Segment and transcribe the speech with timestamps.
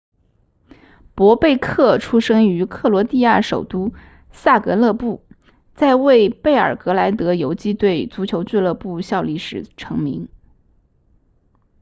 [1.13, 3.93] 博贝克出生于克罗地亚首都
[4.31, 5.23] 萨格勒布
[5.75, 10.27] 在为贝尔格莱德游击队足球俱乐部效力时成名